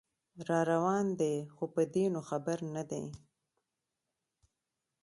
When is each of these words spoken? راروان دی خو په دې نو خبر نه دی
راروان 0.47 1.05
دی 1.19 1.35
خو 1.53 1.63
په 1.73 1.81
دې 1.93 2.05
نو 2.13 2.19
خبر 2.29 2.57
نه 2.75 2.83
دی 2.89 3.05